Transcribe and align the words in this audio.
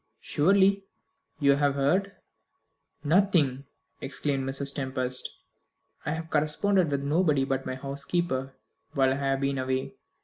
"Surely 0.19 0.83
you 1.39 1.51
have 1.57 1.75
heard" 1.75 2.13
"Nothing," 3.15 3.65
exclaimed 4.01 4.49
Mrs. 4.49 4.73
Tempest. 4.73 5.29
"I 6.07 6.13
have 6.13 6.31
corresponded 6.31 6.89
with 6.89 7.03
nobody 7.03 7.45
but 7.45 7.67
my 7.67 7.75
housekeeper 7.75 8.55
while 8.95 9.11
I 9.11 9.17
have 9.17 9.41
been 9.41 9.59
away. 9.59 9.97